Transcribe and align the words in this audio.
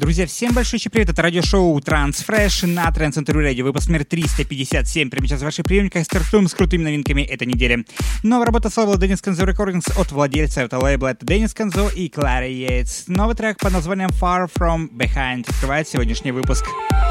Друзья, 0.00 0.26
всем 0.26 0.54
большой 0.54 0.80
привет, 0.90 1.10
это 1.10 1.20
радиошоу 1.20 1.78
Transfresh 1.78 2.66
на 2.66 2.88
Trans 2.88 3.22
Interview 3.22 3.52
Radio, 3.52 3.64
выпуск 3.64 3.88
номер 3.88 4.06
357. 4.06 5.10
Прямо 5.10 5.26
сейчас 5.26 5.40
в 5.40 5.44
ваших 5.44 5.66
приемниках 5.66 6.04
стартуем 6.06 6.48
с 6.48 6.54
крутыми 6.54 6.84
новинками 6.84 7.20
этой 7.20 7.46
недели. 7.46 7.84
Новая 8.22 8.46
работа 8.46 8.70
с 8.70 8.78
лейбла 8.78 8.94
Dennis 8.94 9.22
Kenzo 9.22 9.46
Recordings 9.46 10.00
от 10.00 10.10
владельца 10.10 10.62
этого 10.62 10.84
лейбла, 10.84 11.08
это 11.08 11.26
Деннис 11.26 11.54
Kenzo 11.54 11.94
и 11.94 12.08
Клара 12.08 12.48
Йейтс. 12.48 13.08
Новый 13.08 13.36
трек 13.36 13.58
под 13.58 13.74
названием 13.74 14.08
Far 14.08 14.50
From 14.50 14.88
Behind 14.90 15.44
открывает 15.46 15.86
сегодняшний 15.86 16.32
выпуск. 16.32 16.64
Друзья, 16.64 17.09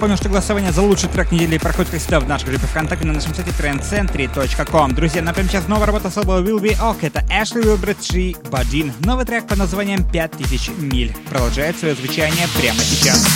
напомню, 0.00 0.16
что 0.16 0.30
голосование 0.30 0.72
за 0.72 0.80
лучший 0.80 1.10
трек 1.10 1.30
недели 1.30 1.58
проходит 1.58 1.90
как 1.90 2.00
всегда 2.00 2.20
в 2.20 2.26
нашей 2.26 2.46
группе 2.46 2.66
ВКонтакте 2.66 3.06
на 3.06 3.12
нашем 3.12 3.34
сайте 3.34 3.50
trendcentry.com. 3.50 4.94
Друзья, 4.94 5.20
напомню, 5.20 5.50
сейчас 5.50 5.68
новая 5.68 5.84
работа 5.84 6.08
с 6.08 6.16
Will 6.16 6.58
Be 6.58 6.74
Ok. 6.80 7.00
Это 7.02 7.20
Ashley 7.28 7.62
Wilbert 7.62 7.98
3 8.08 8.36
Badin. 8.50 8.94
Новый 9.04 9.26
трек 9.26 9.46
под 9.46 9.58
названием 9.58 10.02
5000 10.10 10.70
миль. 10.78 11.14
Продолжает 11.28 11.78
свое 11.78 11.94
звучание 11.94 12.46
прямо 12.58 12.80
сейчас. 12.80 13.26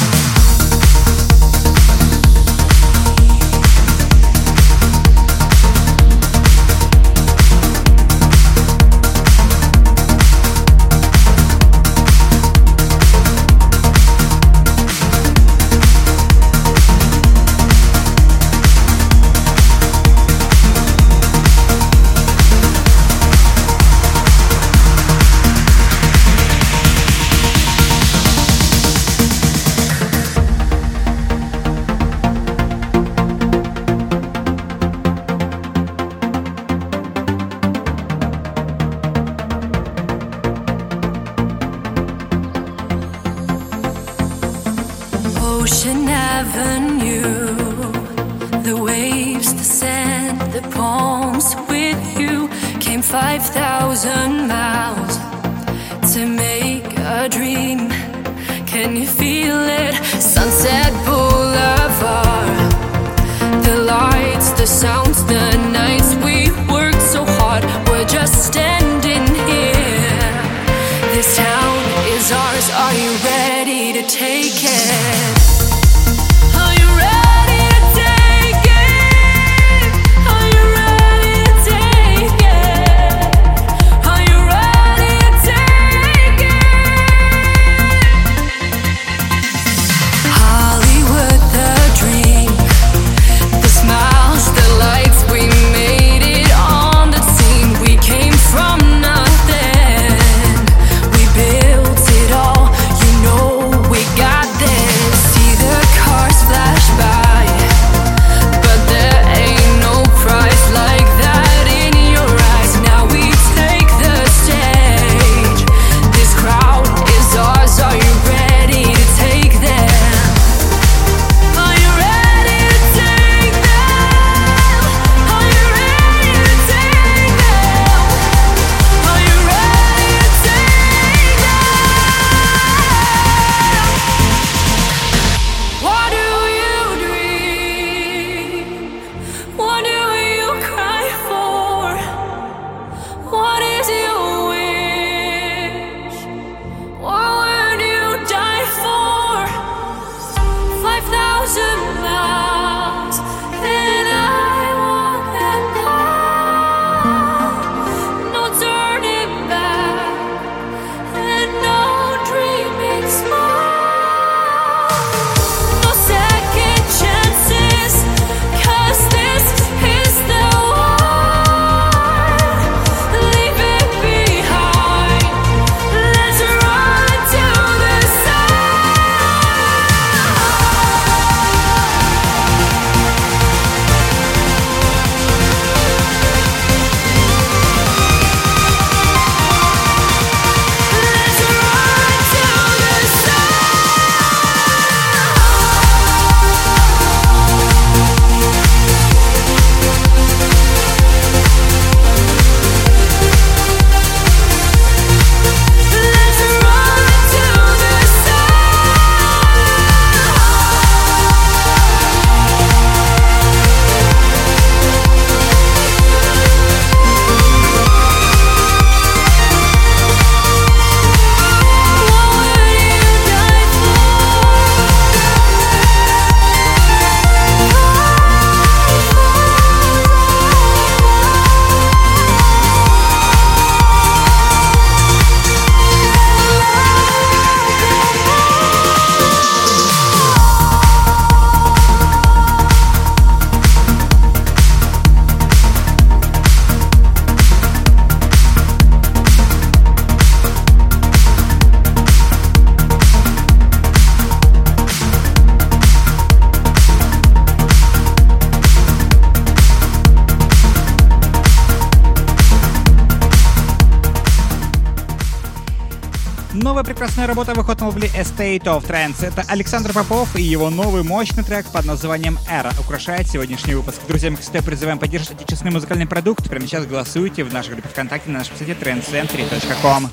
Estate 268.14 268.64
of 268.64 268.86
Trends. 268.86 269.24
Это 269.26 269.42
Александр 269.48 269.92
Попов 269.92 270.36
и 270.36 270.42
его 270.42 270.70
новый 270.70 271.02
мощный 271.02 271.42
трек 271.42 271.66
под 271.66 271.84
названием 271.84 272.38
«Эра» 272.48 272.72
украшает 272.78 273.28
сегодняшний 273.28 273.74
выпуск. 273.74 274.00
Друзья, 274.06 274.30
мы, 274.30 274.36
кстати, 274.36 274.64
призываем 274.64 274.98
поддерживать 274.98 275.42
отечественный 275.42 275.72
музыкальный 275.72 276.06
продукт. 276.06 276.48
Прямо 276.48 276.66
сейчас 276.66 276.86
голосуйте 276.86 277.44
в 277.44 277.52
нашей 277.52 277.72
группе 277.72 277.88
ВКонтакте 277.88 278.30
на 278.30 278.38
нашем 278.38 278.56
сайте 278.56 278.72
trendcentry.com. 278.72 280.10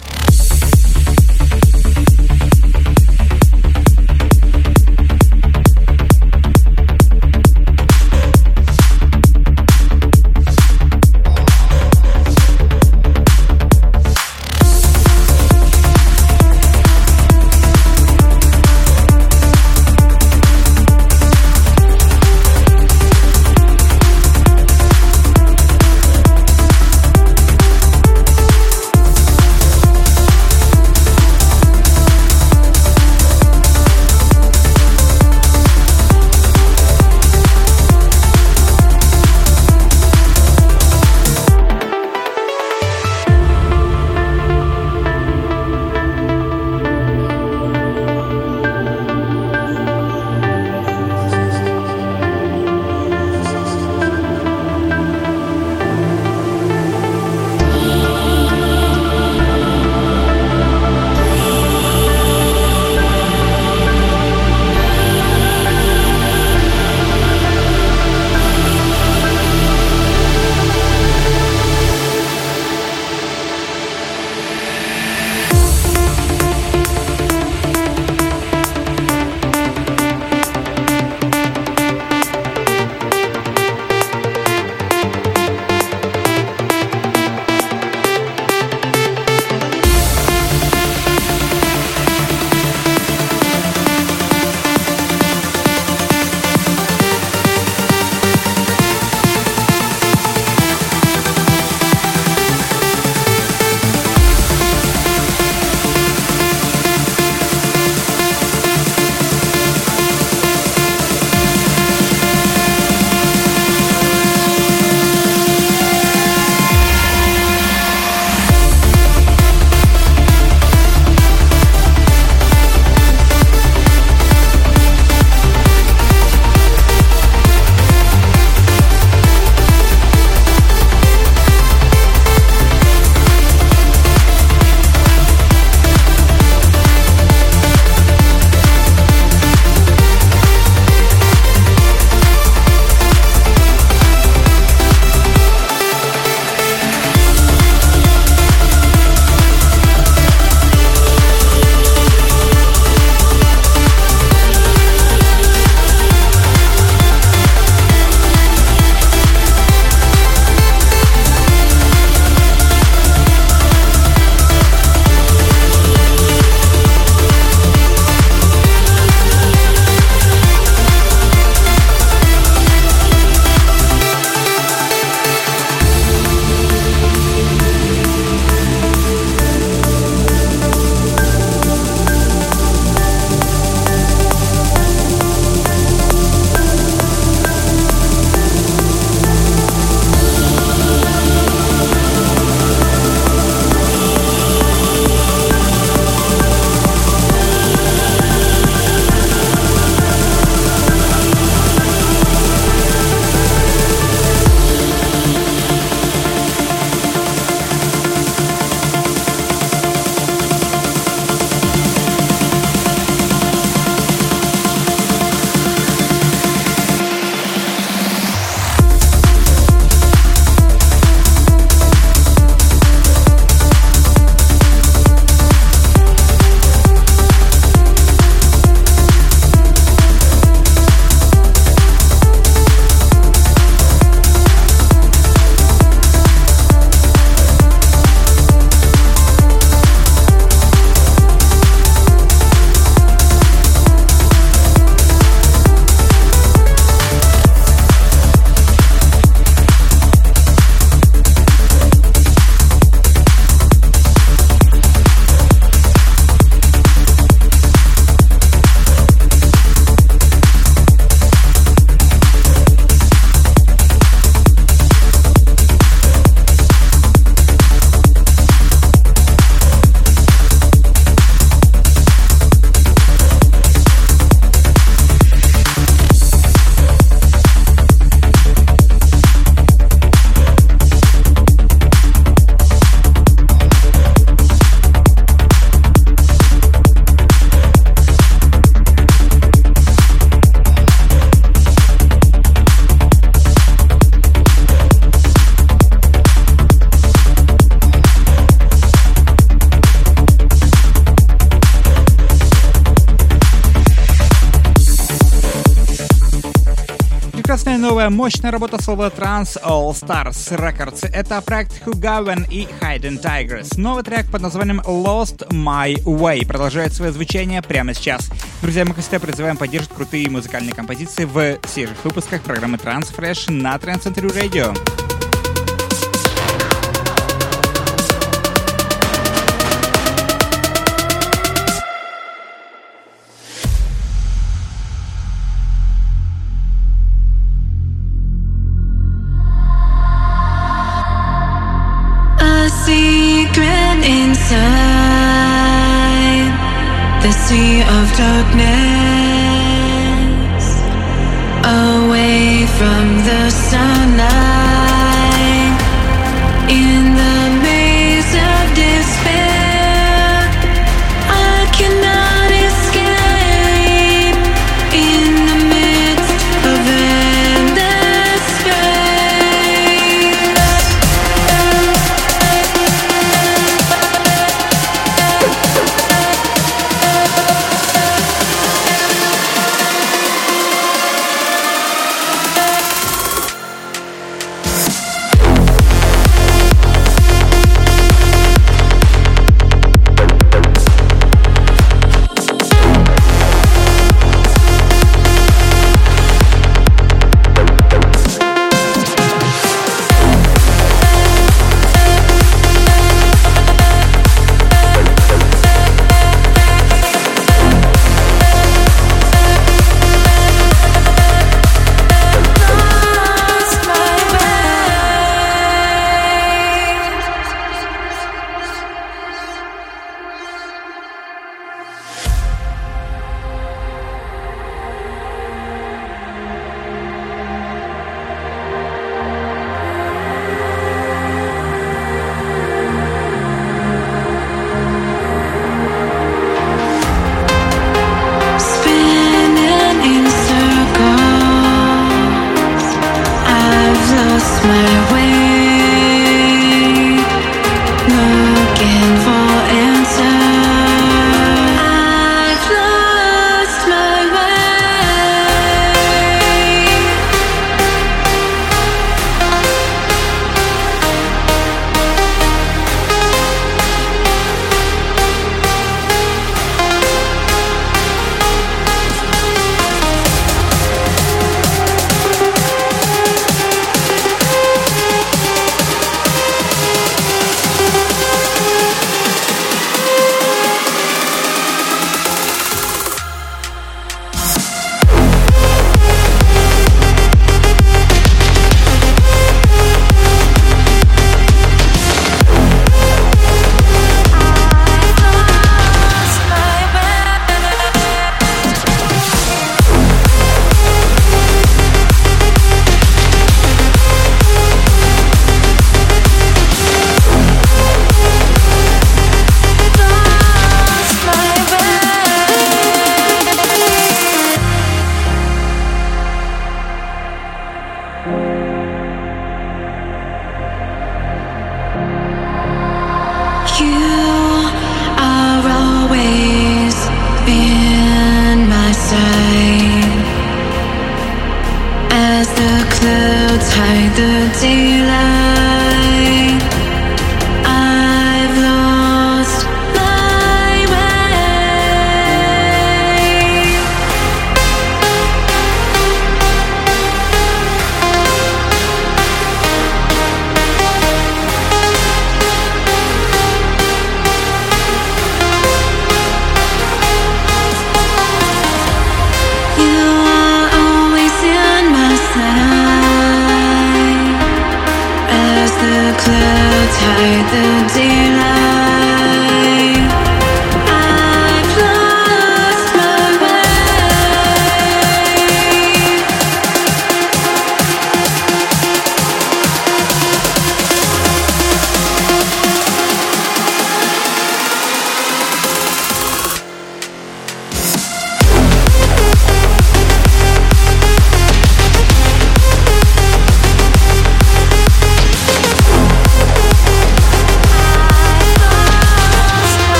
мощная 308.11 308.51
работа 308.51 308.81
слова 308.81 309.09
Trans 309.09 309.57
All 309.63 309.91
Stars 309.93 310.55
Records. 310.57 311.09
Это 311.11 311.41
проект 311.41 311.81
Hugaven 311.85 312.45
и 312.49 312.67
Hidden 312.81 313.21
Tigers. 313.21 313.77
Новый 313.77 314.03
трек 314.03 314.29
под 314.29 314.41
названием 314.41 314.81
Lost 314.81 315.47
My 315.49 315.95
Way 316.03 316.45
продолжает 316.45 316.93
свое 316.93 317.11
звучание 317.11 317.61
прямо 317.61 317.93
сейчас. 317.93 318.29
Друзья, 318.61 318.85
мы, 318.85 318.93
кстати, 318.93 319.21
призываем 319.21 319.57
поддерживать 319.57 319.95
крутые 319.95 320.29
музыкальные 320.29 320.73
композиции 320.73 321.25
в 321.25 321.57
свежих 321.67 322.03
выпусках 322.03 322.41
программы 322.41 322.77
Transfresh 322.77 323.51
на 323.51 323.75
Trans 323.75 324.03
Century 324.03 324.31
Radio. 324.33 324.90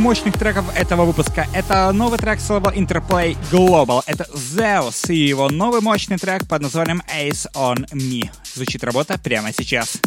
Мощных 0.00 0.38
треков 0.38 0.64
этого 0.74 1.04
выпуска. 1.04 1.46
Это 1.52 1.92
новый 1.92 2.18
трек 2.18 2.40
с 2.40 2.48
лейбла 2.48 2.74
Interplay 2.74 3.36
Global. 3.52 4.02
Это 4.06 4.24
Zeus 4.34 5.12
и 5.12 5.28
его 5.28 5.48
новый 5.50 5.82
мощный 5.82 6.16
трек 6.16 6.48
под 6.48 6.62
названием 6.62 7.02
Ace 7.14 7.46
on 7.54 7.86
Me. 7.92 8.30
Звучит 8.54 8.82
работа 8.82 9.18
прямо 9.18 9.52
сейчас. 9.52 9.98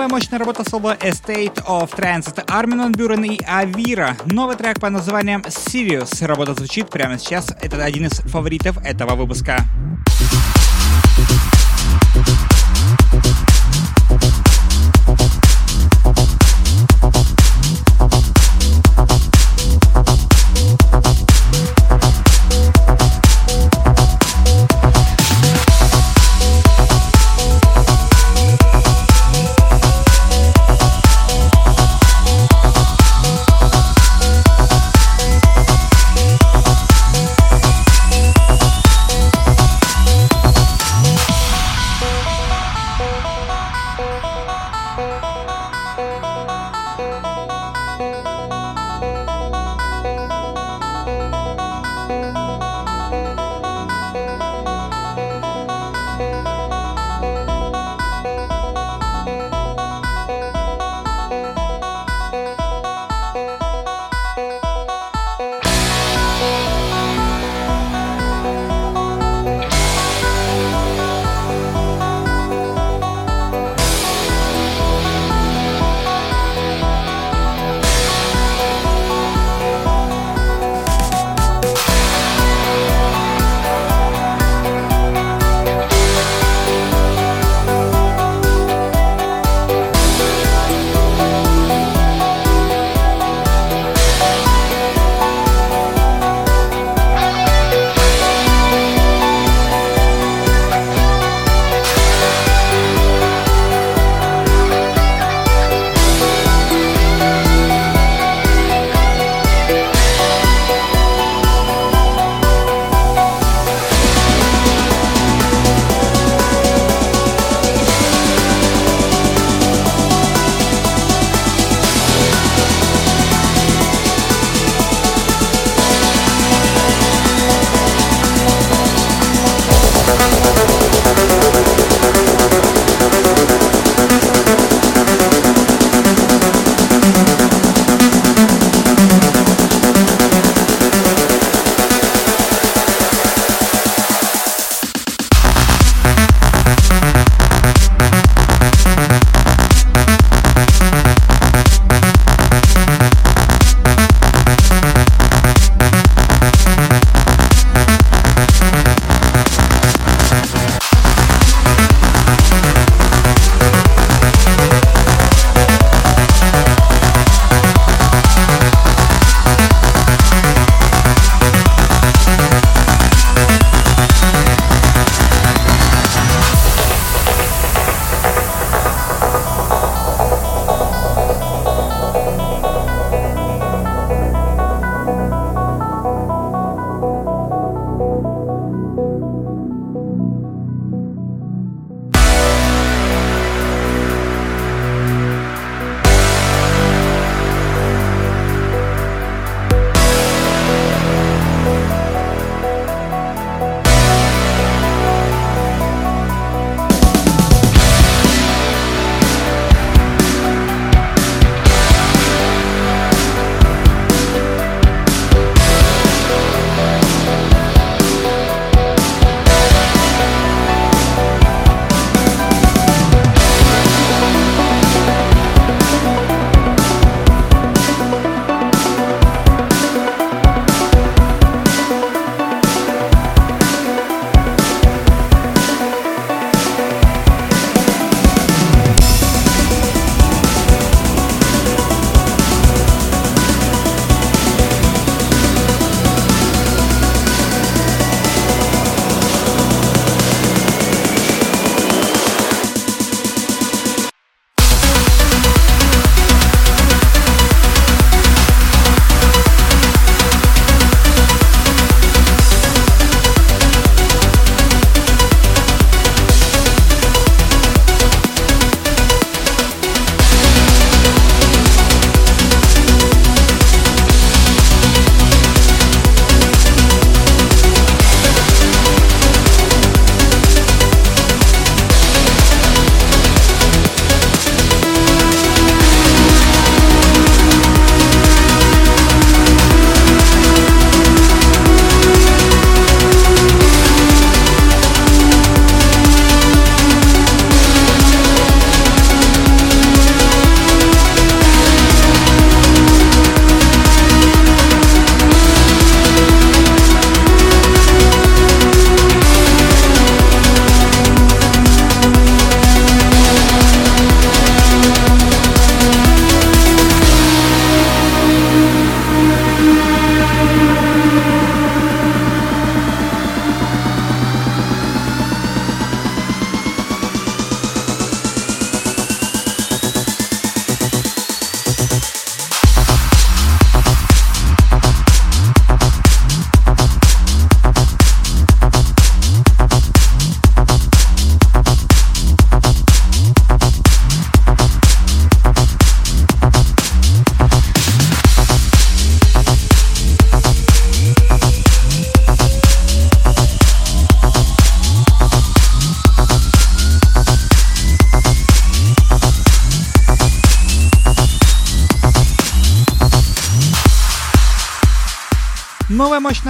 Новая 0.00 0.14
мощная 0.14 0.38
работа 0.38 0.64
соло 0.64 0.96
Estate 0.96 1.62
of 1.66 1.94
Trance. 1.94 2.30
Это 2.30 2.42
Армин 2.48 2.90
Бюрен 2.90 3.22
и 3.22 3.38
Авира. 3.44 4.16
Новый 4.24 4.56
трек 4.56 4.80
под 4.80 4.92
названием 4.92 5.42
Sirius. 5.42 6.24
Работа 6.24 6.54
звучит 6.54 6.88
прямо 6.88 7.18
сейчас. 7.18 7.54
Это 7.60 7.84
один 7.84 8.06
из 8.06 8.12
фаворитов 8.20 8.78
этого 8.82 9.14
выпуска. 9.14 9.58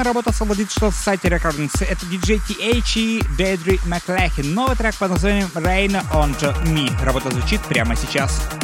Мощная 0.00 0.14
работа 0.14 0.30
освободит 0.30 0.70
что 0.70 0.90
сайте 0.90 1.28
Recordings. 1.28 1.84
Это 1.84 2.06
DJ 2.06 2.40
TH 2.48 2.96
и 2.96 3.22
Дедри 3.36 3.78
Маклахин. 3.86 4.54
Новый 4.54 4.76
трек 4.76 4.94
под 4.96 5.10
названием 5.10 5.48
Rain 5.54 6.02
on 6.12 6.34
Me. 6.64 7.04
Работа 7.04 7.30
звучит 7.30 7.60
прямо 7.62 7.94
сейчас. 7.96 8.10
Сейчас. 8.10 8.59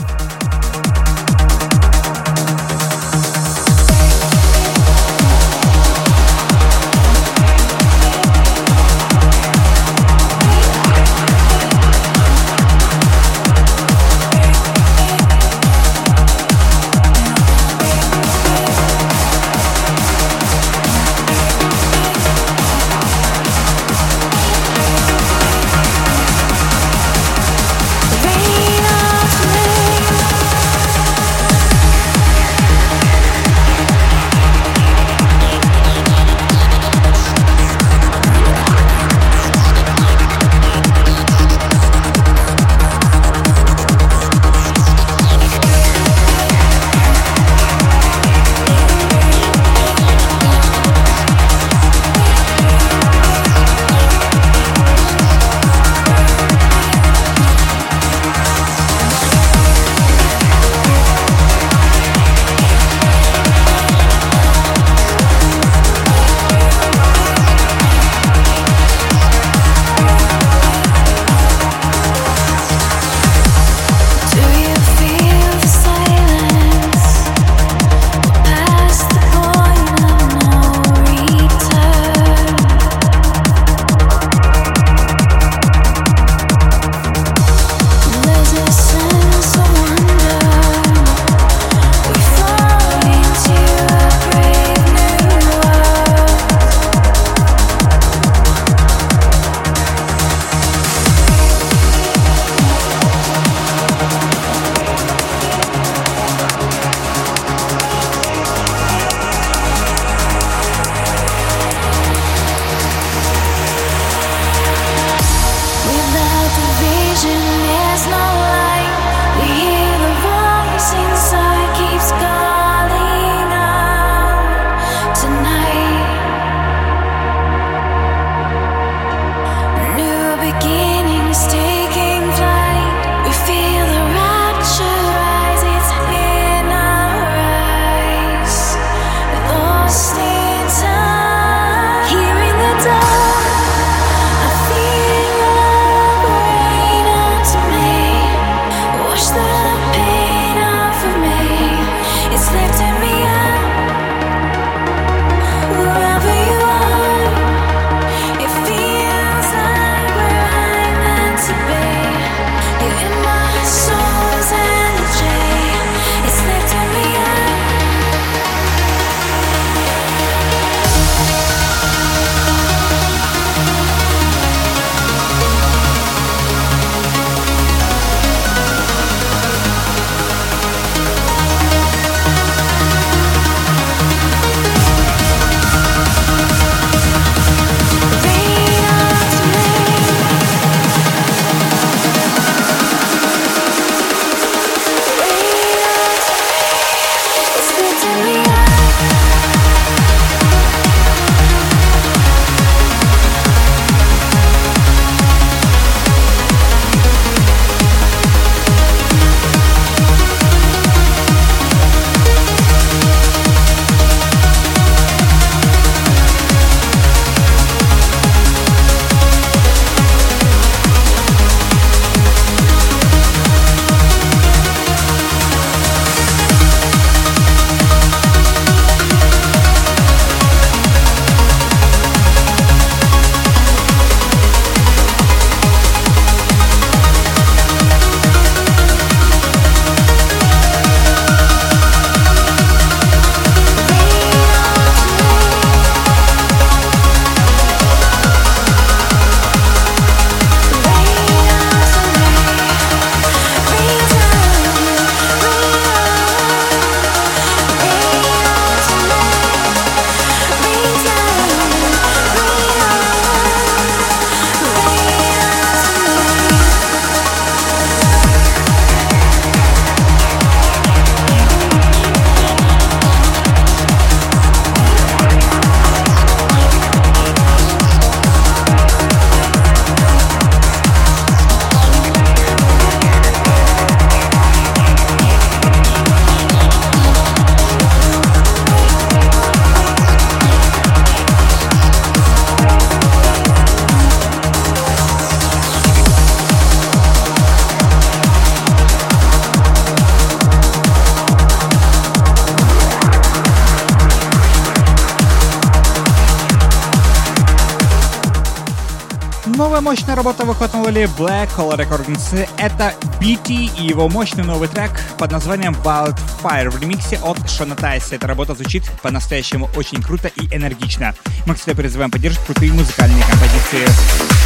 Black 311.18 311.48
Hole 311.57 311.76
Recordings. 311.76 312.48
Это 312.59 312.94
BT 313.20 313.70
и 313.78 313.86
его 313.86 314.09
мощный 314.09 314.44
новый 314.44 314.68
трек 314.68 314.90
под 315.18 315.32
названием 315.32 315.76
Wildfire 315.84 316.70
в 316.70 316.80
ремиксе 316.80 317.18
от 317.18 317.48
Шона 317.50 317.76
Тайса. 317.76 318.16
Эта 318.16 318.26
работа 318.26 318.54
звучит 318.54 318.84
по-настоящему 319.02 319.68
очень 319.76 320.02
круто 320.02 320.28
и 320.28 320.54
энергично. 320.54 321.14
Мы, 321.46 321.54
кстати, 321.54 321.76
призываем 321.76 322.11
поддерживать 322.11 322.46
крутые 322.46 322.72
музыкальные 322.72 323.24
композиции. 323.24 324.45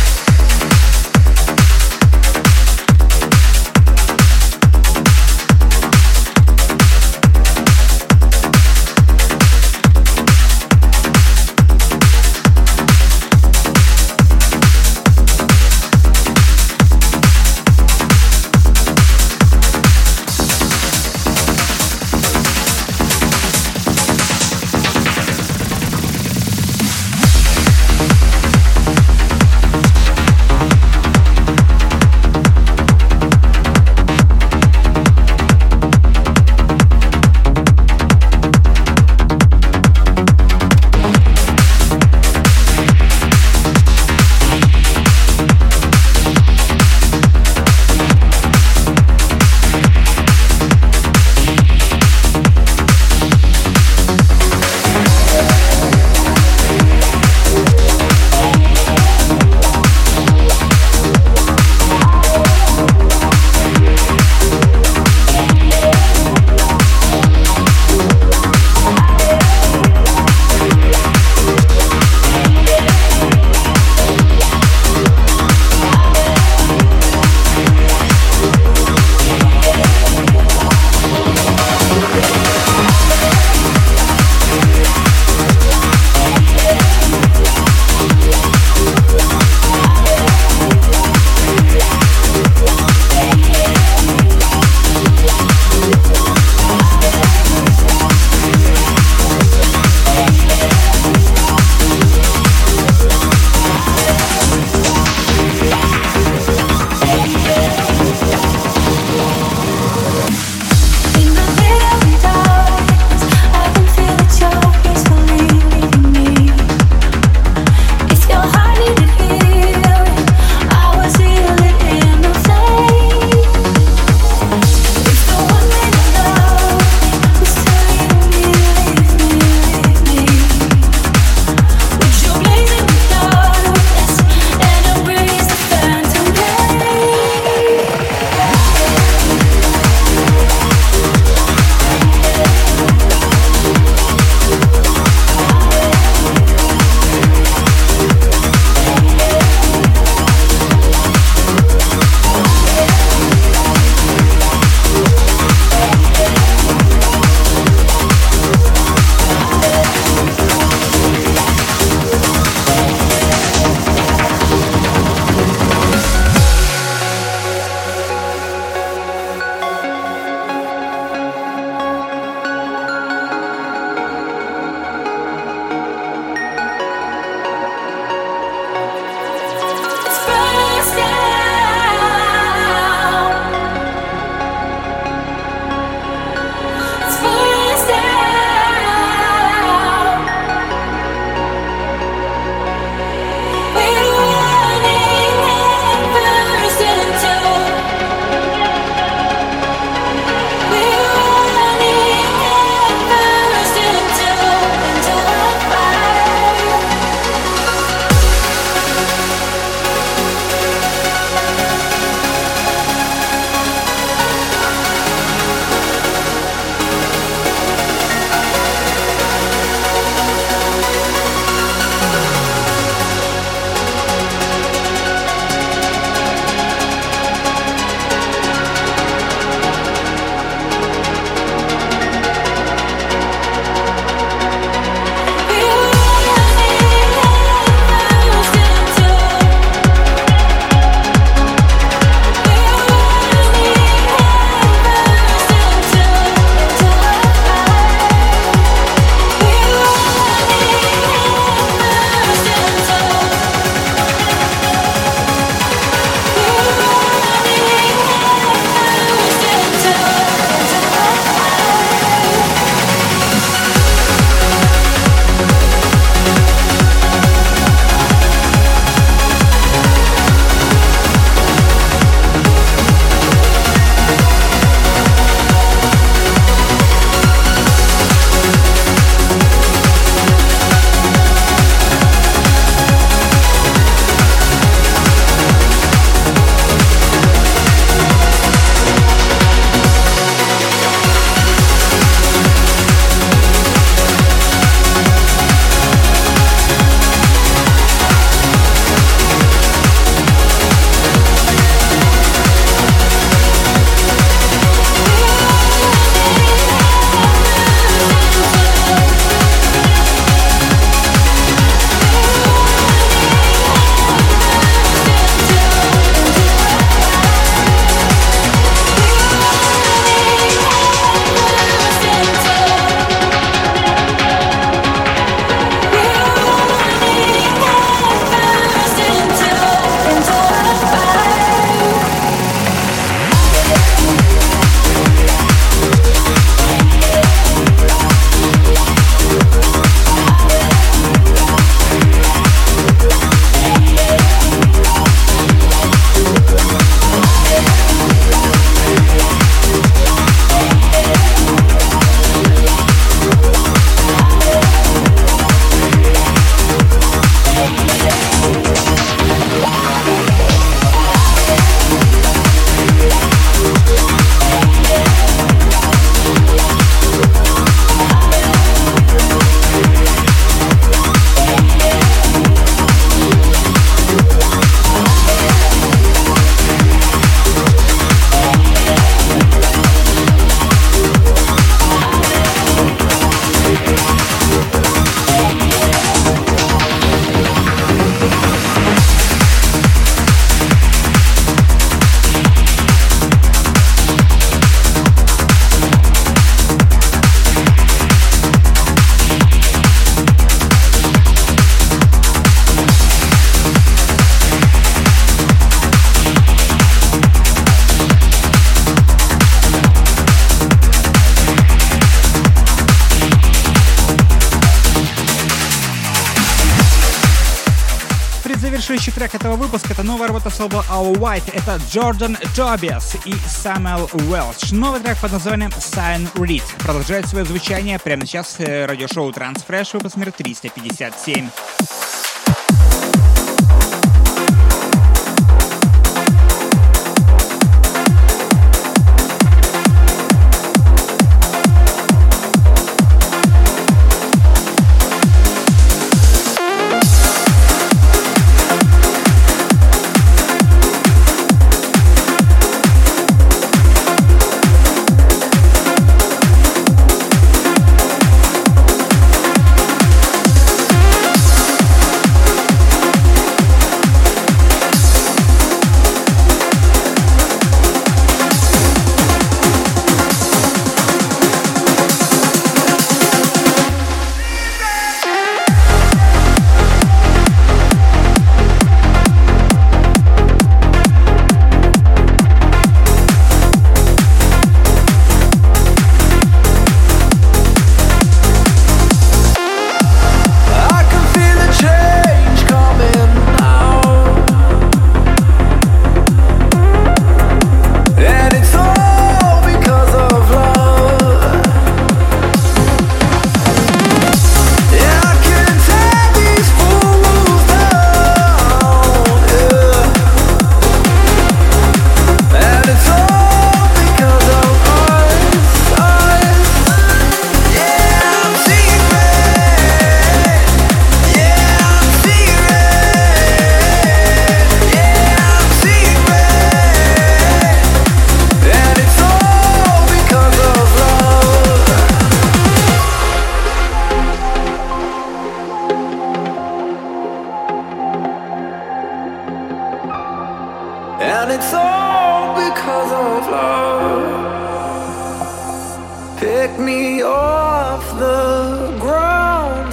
Работа 420.30 420.50
слова 420.50 420.84
Our 420.88 421.18
White. 421.18 421.52
Это 421.52 421.80
Джордан 421.90 422.38
Тобиас 422.54 423.16
и 423.24 423.34
Самуэл 423.48 424.08
Уэлч. 424.12 424.70
Новый 424.70 425.00
трек 425.00 425.18
под 425.18 425.32
названием 425.32 425.70
Sign 425.70 426.32
Read. 426.34 426.62
Продолжает 426.78 427.26
свое 427.26 427.44
звучание 427.44 427.98
прямо 427.98 428.24
сейчас 428.24 428.60
э, 428.60 428.86
радиошоу 428.86 429.30
Transfresh, 429.30 429.94
выпуск 429.94 430.14
номер 430.14 430.30
357. 430.30 431.48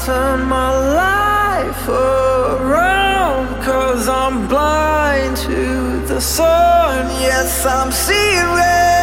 turn 0.08 0.45
my 0.47 0.72
life 1.03 1.89
around 1.89 3.62
Cause 3.62 4.08
I'm 4.08 4.47
blind 4.47 5.36
to 5.36 5.99
the 6.08 6.22
sun. 6.22 7.08
Yes, 7.22 7.66
I'm 7.66 7.91
seeing 7.91 8.55
red. 8.55 8.97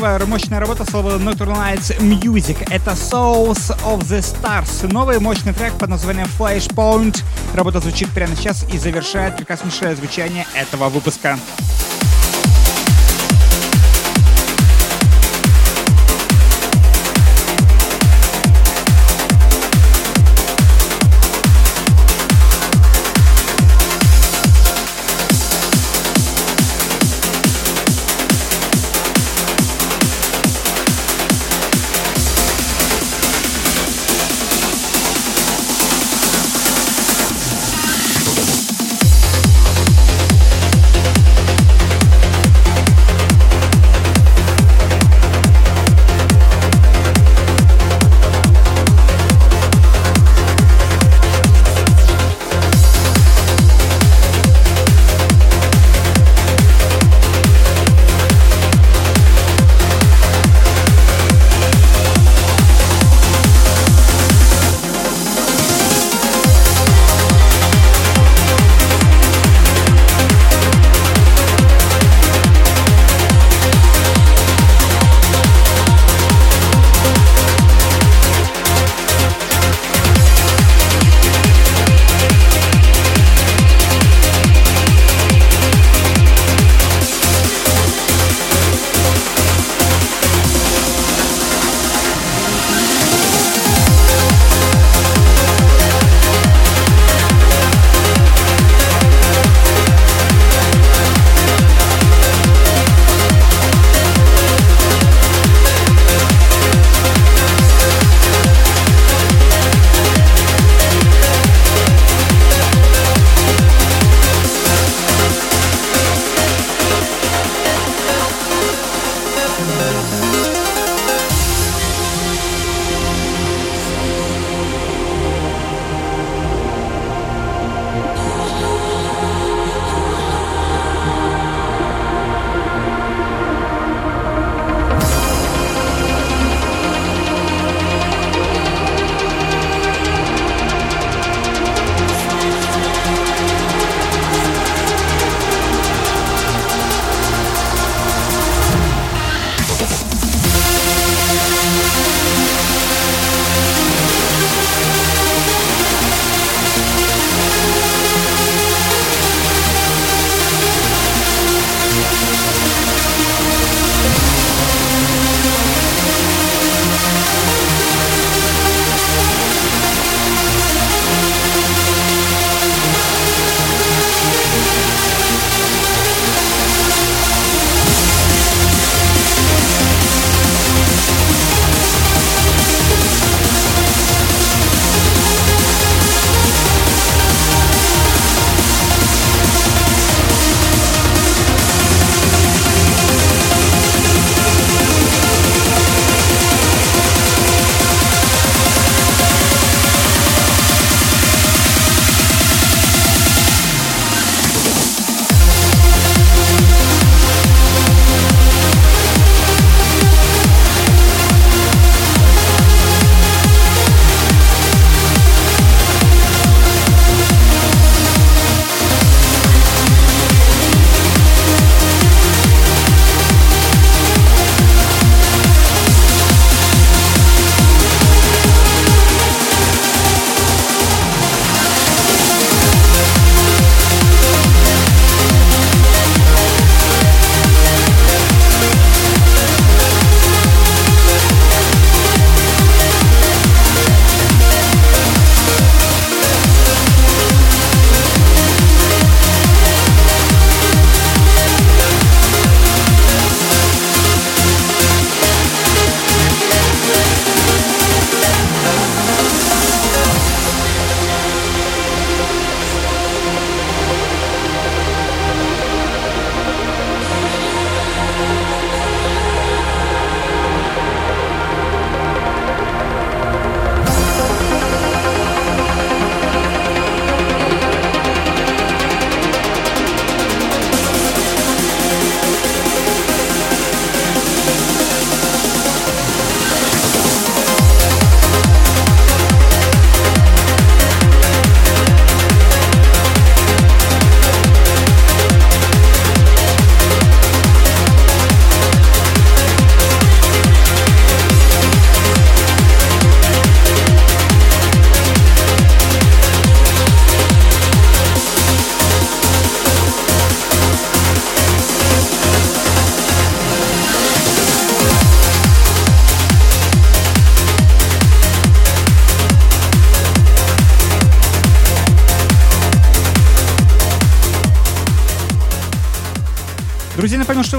Новая 0.00 0.24
мощная 0.24 0.60
работа 0.60 0.90
слова 0.90 1.18
Nocturnal 1.18 1.58
Nights 1.58 2.00
Music. 2.00 2.56
Это 2.70 2.92
Souls 2.92 3.70
of 3.84 4.00
the 4.08 4.20
Stars. 4.20 4.90
Новый 4.90 5.20
мощный 5.20 5.52
трек 5.52 5.74
под 5.74 5.90
названием 5.90 6.26
Flashpoint. 6.38 7.22
Работа 7.54 7.80
звучит 7.80 8.08
прямо 8.08 8.34
сейчас 8.34 8.64
и 8.72 8.78
завершает 8.78 9.36
прекраснейшее 9.36 9.94
звучание 9.94 10.46
этого 10.54 10.88
выпуска. 10.88 11.38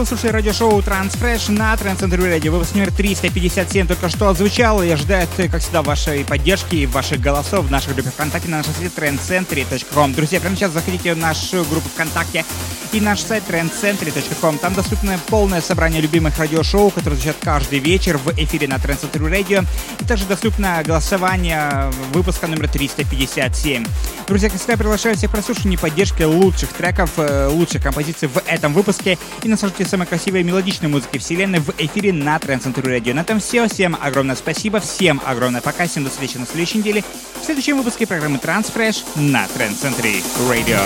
Вы 0.01 0.07
слушали 0.07 0.31
радиошоу 0.31 0.79
Transfresh 0.79 1.51
на 1.51 1.77
Трансцентре 1.77 2.23
Радио. 2.23 2.51
Выпуск 2.51 2.73
номер 2.73 2.91
357 2.91 3.85
только 3.85 4.09
что 4.09 4.29
отзвучал 4.29 4.81
и 4.81 4.89
ожидает, 4.89 5.29
как 5.37 5.61
всегда, 5.61 5.83
вашей 5.83 6.25
поддержки, 6.25 6.85
ваших 6.85 7.21
голосов 7.21 7.67
в 7.67 7.71
нашей 7.71 7.93
группе 7.93 8.09
ВКонтакте 8.09 8.49
на 8.49 8.57
нашем 8.57 8.73
сайте 8.73 8.89
trendcentry.com. 8.95 10.15
Друзья, 10.15 10.39
прямо 10.39 10.55
сейчас 10.55 10.71
заходите 10.71 11.13
в 11.13 11.17
нашу 11.17 11.63
группу 11.65 11.87
ВКонтакте 11.89 12.45
и 12.93 12.99
наш 12.99 13.19
сайт 13.19 13.43
trendcentry.com. 13.47 14.57
Там 14.57 14.73
доступно 14.73 15.19
полное 15.27 15.61
собрание 15.61 16.01
любимых 16.01 16.39
радиошоу, 16.39 16.89
которые 16.89 17.19
звучат 17.19 17.37
каждый 17.39 17.77
вечер 17.77 18.17
в 18.17 18.31
эфире 18.31 18.67
на 18.67 18.75
Trendcentry 18.75 19.29
Radio. 19.29 19.67
И 19.99 20.05
также 20.05 20.25
доступно 20.25 20.81
голосование 20.83 21.91
выпуска 22.11 22.47
номер 22.47 22.67
357. 22.69 23.85
Друзья, 24.31 24.49
как 24.49 24.59
всегда, 24.59 24.77
приглашаю 24.77 25.17
всех 25.17 25.29
прослушивания 25.29 25.77
поддержки 25.77 26.23
лучших 26.23 26.69
треков, 26.69 27.11
э, 27.17 27.47
лучших 27.47 27.83
композиций 27.83 28.29
в 28.29 28.41
этом 28.47 28.73
выпуске 28.73 29.17
и 29.43 29.49
наслаждайтесь 29.49 29.89
самой 29.89 30.07
красивой 30.07 30.41
мелодичной 30.43 30.87
музыкой 30.87 31.19
вселенной 31.19 31.59
в 31.59 31.71
эфире 31.77 32.13
на 32.13 32.37
Center 32.37 32.81
Radio. 32.81 33.13
На 33.13 33.19
этом 33.19 33.41
все. 33.41 33.67
Всем 33.67 33.97
огромное 34.01 34.37
спасибо, 34.37 34.79
всем 34.79 35.21
огромное 35.25 35.59
пока, 35.59 35.85
всем 35.85 36.05
до 36.05 36.09
встречи 36.09 36.37
на 36.37 36.45
следующей 36.45 36.77
неделе 36.77 37.03
в 37.41 37.45
следующем 37.45 37.75
выпуске 37.75 38.07
программы 38.07 38.37
Transfresh 38.37 39.03
на 39.15 39.47
Center 39.47 40.23
Radio. 40.49 40.79